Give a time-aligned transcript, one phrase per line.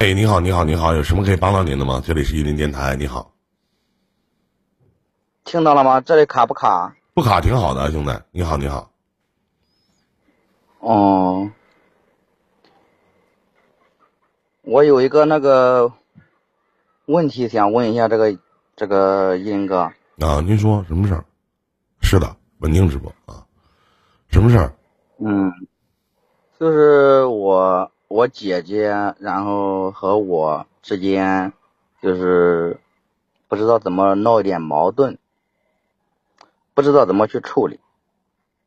[0.00, 2.00] 哎，你好，你好，你好，有什么可以帮到您的吗？
[2.06, 3.32] 这里是伊林电台，你好。
[5.44, 6.00] 听到了吗？
[6.00, 6.94] 这里卡不卡？
[7.14, 8.12] 不卡，挺好的，兄弟。
[8.30, 8.92] 你好，你好。
[10.78, 11.50] 哦，
[14.62, 15.92] 我有一个那个
[17.06, 18.38] 问题想问一下这个
[18.76, 19.80] 这个英哥。
[20.20, 21.24] 啊，您说什么事儿？
[22.02, 23.44] 是的，稳定直播啊。
[24.28, 24.72] 什么事儿？
[25.18, 25.52] 嗯，
[26.60, 31.52] 就是我我姐姐，然后和我之间
[32.02, 32.80] 就是
[33.46, 35.18] 不知道怎么闹一点矛盾。
[36.74, 37.80] 不知道怎么去处理，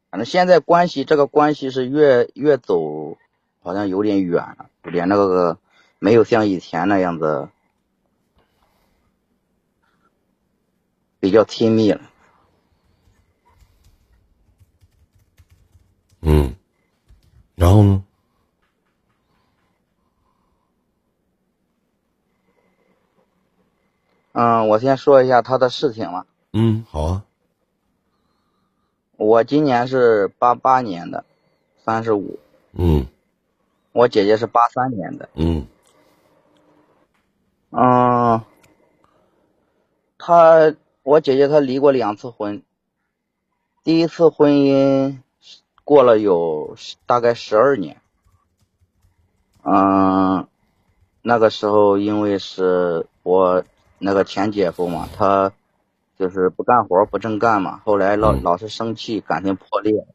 [0.09, 3.17] 反正现在关系这个关系是越越走，
[3.61, 5.57] 好像有点远了，有点那个
[5.97, 7.47] 没有像以前那样子
[11.21, 12.01] 比较亲密了。
[16.19, 16.53] 嗯，
[17.55, 18.03] 然后呢？
[24.61, 26.25] 嗯，我先说一下他的事情吧。
[26.53, 27.23] 嗯，好啊。
[29.17, 31.25] 我今年是八八年的，
[31.83, 32.39] 三十五。
[32.73, 33.07] 嗯。
[33.91, 35.29] 我姐姐是八三年的。
[35.33, 35.67] 嗯。
[37.71, 38.41] 嗯。
[40.17, 42.63] 她，我姐姐她离过两次婚。
[43.83, 45.19] 第一次婚姻
[45.83, 47.99] 过了有大概十二年。
[49.63, 50.47] 嗯，
[51.21, 53.63] 那个时候因为是我
[54.01, 55.51] 那个前姐夫嘛，他。
[56.19, 60.05] 就是不干活不正干嘛，后来老老是生气，感情破裂。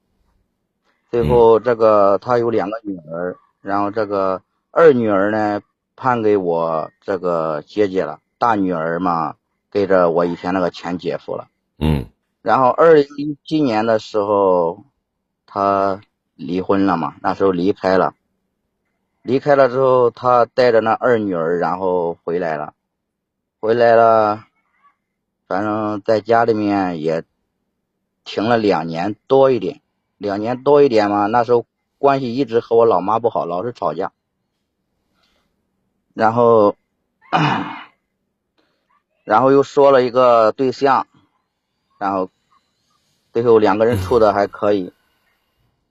[1.11, 5.61] 最后这个他有两个女儿，然后这个二女儿呢
[5.97, 9.34] 判给我这个姐姐了，大女儿嘛
[9.69, 11.48] 给着我以前那个前姐夫了。
[11.81, 12.07] 嗯。
[12.41, 14.84] 然后二零一七年的时候，
[15.45, 16.01] 他
[16.37, 18.14] 离婚了嘛，那时候离开了。
[19.23, 22.75] 离开了之后，他带着那二女儿，然后回来了，
[23.67, 24.47] 回来了。
[25.48, 27.25] 反正在家里面也
[28.23, 29.80] 停了两年多一点，
[30.18, 31.27] 两年多一点嘛。
[31.27, 31.67] 那时候
[31.98, 34.13] 关系一直和我老妈不好，老是吵架。
[36.14, 36.77] 然后，
[39.24, 41.08] 然后又说了一个对象，
[41.98, 42.30] 然后
[43.33, 44.92] 最后两个人处的还可以。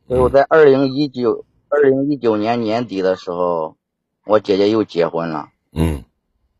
[0.08, 3.76] 最后在二零一九二零一九年年底的时候，
[4.24, 5.50] 我姐姐又结婚了。
[5.74, 6.06] 嗯。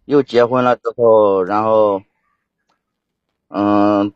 [0.06, 2.02] 又结婚了之后，然后。
[3.48, 4.12] 嗯，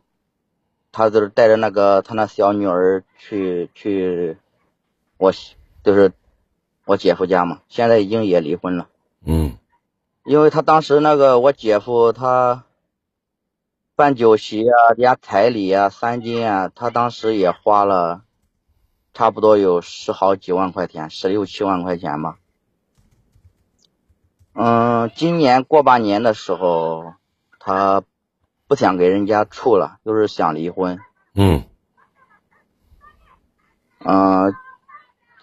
[0.90, 4.36] 他就是带着那个他那小女儿去去，
[5.16, 5.32] 我
[5.84, 6.12] 就是
[6.84, 8.88] 我姐夫家嘛，现在已经也离婚了。
[9.24, 9.56] 嗯，
[10.24, 12.64] 因为他当时那个我姐夫他
[13.94, 18.24] 办酒席啊，加彩礼啊，三金啊，他当时也花了
[19.14, 22.36] 差不多有十好几万块钱，十六七万块钱吧。
[24.54, 24.64] 嗯，
[25.08, 27.14] 今年过半年的时候，
[27.58, 28.02] 他。
[28.70, 31.00] 不想给人家处了，就是想离婚。
[31.34, 31.64] 嗯，
[33.98, 34.54] 嗯，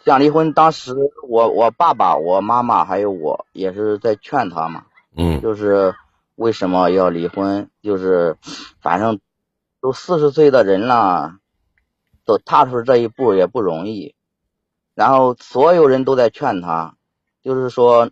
[0.05, 0.53] 想离婚。
[0.53, 0.95] 当时
[1.27, 4.85] 我我爸爸、我妈妈还有我也是在劝他嘛。
[5.13, 5.93] 嗯，就是
[6.35, 7.69] 为什么要离婚？
[7.81, 8.37] 就是
[8.79, 9.19] 反正
[9.81, 11.35] 都四十岁的人了，
[12.23, 14.15] 都踏出这一步也不容易。
[14.95, 16.95] 然后所有人都在劝他，
[17.43, 18.09] 就是说，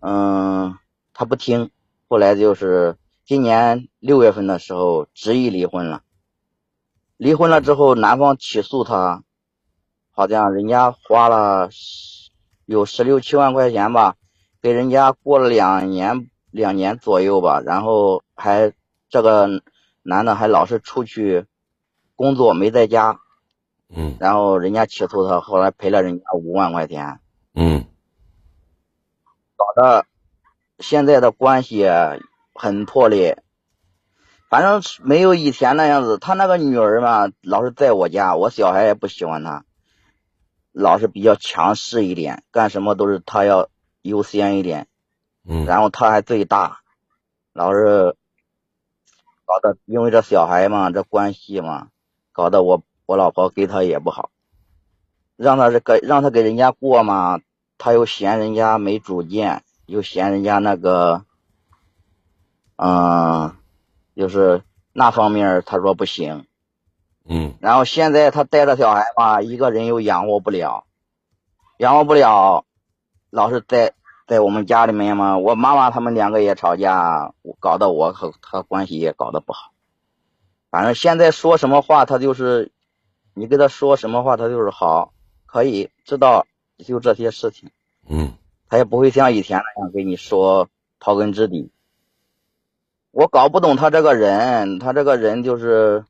[0.00, 0.76] 嗯，
[1.14, 1.70] 他不听。
[2.08, 2.96] 后来就是。
[3.26, 6.02] 今年六月份的时候，执意离婚了。
[7.16, 9.22] 离婚了之后，男方起诉他，
[10.10, 11.70] 好像人家花了
[12.64, 14.16] 有十六七万块钱吧，
[14.60, 18.72] 给人家过了两年两年左右吧，然后还
[19.08, 19.62] 这个
[20.02, 21.46] 男的还老是出去
[22.16, 23.20] 工作没在家，
[23.90, 27.20] 嗯，然后人家起诉他，后来赔了人家五万块钱，
[27.54, 27.84] 嗯，
[29.60, 30.06] 搞得
[30.78, 31.86] 现在的关系。
[32.52, 33.42] 很破裂，
[34.50, 36.18] 反正没有以前那样子。
[36.18, 39.64] 他那个女儿嘛，老是在我家，我小孩也不喜欢他，
[40.72, 43.70] 老是比较强势一点，干什么都是他要
[44.02, 44.88] 优先一点。
[45.48, 45.64] 嗯。
[45.64, 46.80] 然后他还最大，
[47.54, 48.14] 老是
[49.46, 51.88] 搞得因为这小孩嘛，这关系嘛，
[52.32, 54.30] 搞得我我老婆给他也不好，
[55.36, 57.40] 让他是给让他给人家过嘛，
[57.80, 61.24] 他又嫌人家没主见，又嫌人家那个。
[62.76, 63.56] 嗯，
[64.14, 64.62] 就是
[64.92, 66.46] 那方面，他说不行。
[67.24, 67.54] 嗯。
[67.60, 70.84] 然后现在他带着小孩吧，一个人又养活不了，
[71.78, 72.64] 养活不了，
[73.30, 73.94] 老是在
[74.26, 75.38] 在我们家里面嘛。
[75.38, 79.72] 我妈妈他们两个也吵架，搞得我和他关系也搞得不好。
[80.70, 82.72] 反正现在说什么话，他就是，
[83.34, 85.12] 你跟他说什么话，他就是好，
[85.44, 86.46] 可以知道，
[86.84, 87.70] 就这些事情。
[88.08, 88.34] 嗯。
[88.68, 90.68] 他也不会像以前那样给你说
[91.00, 91.70] 刨根知底。
[93.10, 96.04] 我搞不懂他这个人，他这个人就是，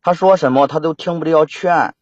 [0.00, 1.94] 他说什么他都听不了劝，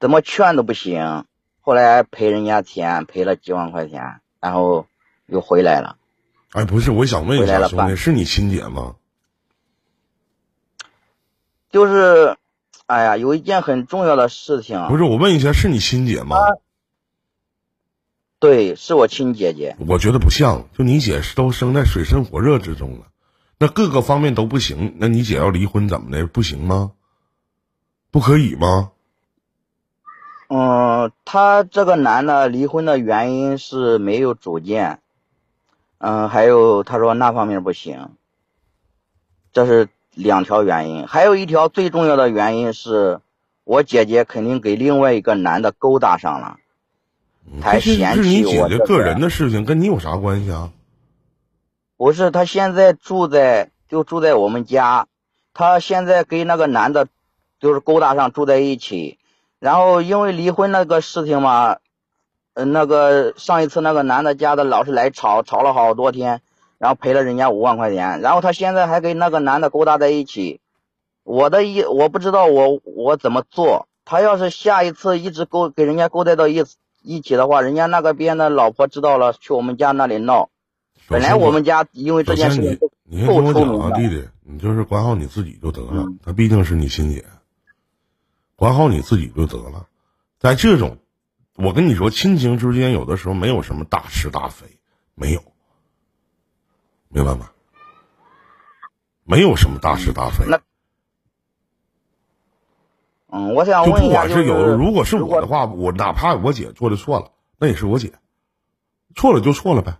[0.00, 1.24] 怎么劝都不行。
[1.60, 4.88] 后来赔人家钱，赔了几万块钱，然后
[5.26, 5.96] 又回来了。
[6.50, 8.96] 哎，不是，我想问一下兄弟，是你亲姐吗？
[11.70, 12.36] 就是，
[12.86, 16.36] 哎呀，有一件很重要的事情，不是，我问一下，是你亲姐吗？
[18.38, 19.74] 对，是我亲姐姐。
[19.88, 23.06] 我觉得不像，就你姐都生在水深火热之中了，
[23.58, 26.26] 那各个方面都不行，那你姐要离婚怎么的？
[26.26, 26.92] 不行吗？
[28.10, 28.90] 不可以吗？
[30.48, 35.00] 嗯，他这个男的离婚的原因是没有主见，
[35.96, 38.10] 嗯，还有他说那方面不行，
[39.54, 43.20] 这是两条原因，还有一条最重要的原因是
[43.64, 46.58] 我姐姐肯定给另外一个男的勾搭上了，
[47.60, 50.70] 才嫌是你弃我这姐姐个人的事情，跟你有啥关系啊？
[51.96, 55.06] 不是，她现在住在就住在我们家，
[55.54, 57.08] 她现在跟那个男的，
[57.60, 59.18] 就是勾搭上住在一起，
[59.58, 61.76] 然后因为离婚那个事情嘛，
[62.52, 66.42] 呃，那个上一次那个男的家的老是来吵，吵了好多天，
[66.84, 70.60] 然后赔了人家五万块钱，然后他现在还跟那个男的勾搭在一起，
[71.22, 76.62] 我的意我不知道我我怎么做，他要是下一次一直勾给人家勾搭到一
[77.02, 80.50] 一起的话，人家那个边的老婆知道了，去我们家那里闹。
[81.08, 86.18] 本来我们家因为这件事情你先听我讲啊，弟弟，你就是管好你自己就得了嗯。
[86.22, 87.24] 她毕竟是你亲姐，
[88.56, 89.86] 管好你自己就得了。
[90.38, 90.98] 在这种，
[91.56, 94.66] 我跟你说，亲情之间有的时候没有什么大是大非，
[95.14, 95.40] 没有，
[97.14, 97.50] 明白吗？
[99.22, 100.44] 没有什么大是大非。
[100.46, 100.60] 那
[103.28, 108.14] 嗯，我想就不问一下，就是管有，如果是我的话，我哪怕我姐做的错了，那也是我姐，
[109.14, 109.96] 错了就错了呗，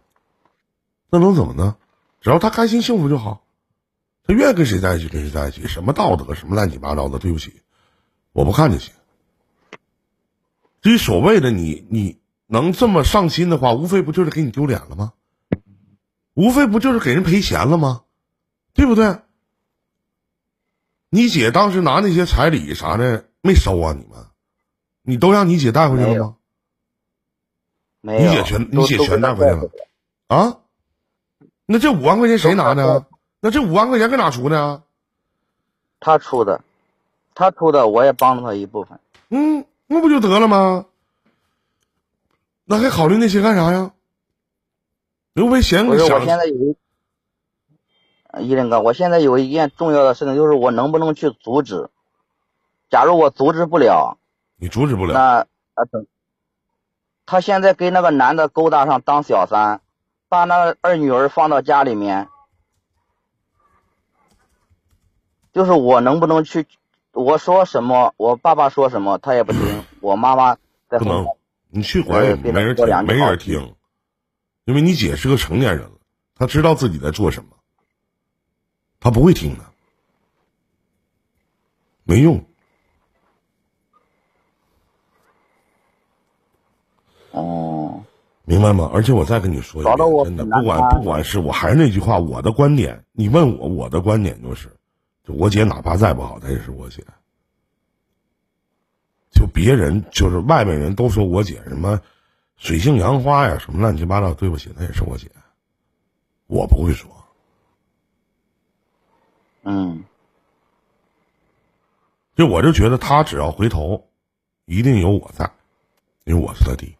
[1.08, 1.76] 那能怎么呢？
[2.20, 3.44] 只要她开心幸福就好，
[4.24, 7.62] 她愿意跟谁在一起跟谁在一起，什么道德什么乱七八糟的，对不起，
[8.32, 8.92] 我不看这些。
[10.82, 15.12] 至于所谓的你你能这么上心的话，无非不就是给你丢脸了吗？
[16.34, 18.02] 无非不就是给人赔钱了吗？
[18.72, 19.18] 对不对？
[21.08, 23.92] 你姐当时拿那些彩礼啥的没收啊？
[23.92, 24.26] 你们，
[25.02, 26.36] 你都让你姐带回去了吗？
[28.00, 29.70] 没有，你姐全你姐全带回去了
[30.26, 30.58] 啊？
[31.66, 33.06] 那这五万块钱谁拿的啊？
[33.38, 34.82] 那这五万块钱搁哪出的啊？
[36.00, 36.60] 他出的，
[37.34, 38.98] 他出的，我也帮了他一部分。
[39.28, 40.84] 嗯，那不就得了吗？
[42.64, 43.92] 那还考虑那些干啥呀？
[45.34, 46.76] 刘备闲不是，我现在有
[48.40, 51.90] 一，林哥，我现在有一件重要的事情，就是我能不能去阻止？
[52.88, 54.16] 假如我阻止不了，
[54.56, 55.12] 你阻止不了。
[55.12, 55.20] 那
[55.74, 56.06] 啊等，
[57.26, 59.80] 他现在跟那个男的勾搭上当小三，
[60.28, 62.28] 把那个二女儿放到家里面，
[65.52, 66.66] 就是我能不能去？
[67.10, 69.84] 我说什么，我爸爸说什么，他也不听。
[70.00, 70.56] 我妈妈
[70.88, 71.26] 在不能，
[71.70, 73.74] 你去管也没人听，没人听，
[74.64, 75.98] 因为你姐是个成年人了，
[76.34, 77.50] 她知道自己在做什么，
[79.00, 79.64] 她不会听的，
[82.04, 82.44] 没用。
[87.32, 88.04] 哦，
[88.44, 88.90] 明白吗？
[88.94, 94.70] 而且我再跟你说一遍，真的，不管不管是我还是那句话，我的观点，你问我，我的观点就是，
[95.24, 97.04] 就我姐哪怕再不好，她也是我姐。
[99.32, 102.00] 就别人就是外面人都说我姐什么
[102.64, 105.30] 水性杨花呀，什么乱七八糟，对不起，那也是我姐，
[106.46, 107.10] 我不会说。
[109.64, 110.02] 嗯，
[112.34, 114.02] 就我就觉得他只要回头，
[114.64, 115.44] 一定有我在，
[116.24, 116.96] 因为我是他弟。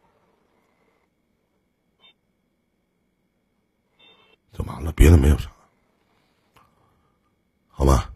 [4.52, 5.50] 就完了，别的没有啥，
[7.70, 8.12] 好吧？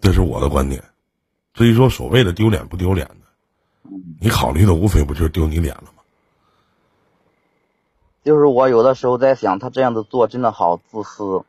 [0.00, 0.82] 这是我的观点。
[1.52, 5.93] 至于说所谓的丢脸不丢脸的，你考虑的无非不就是丢你脸了吗？
[8.24, 11.44] 就是我有的时候在想，他这样子做真的好自私。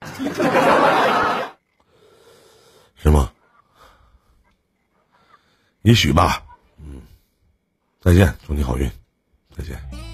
[2.96, 3.32] 是吗？
[5.82, 6.42] 也许吧。
[6.78, 7.02] 嗯，
[8.00, 8.90] 再见，祝你好运，
[9.56, 10.07] 再见。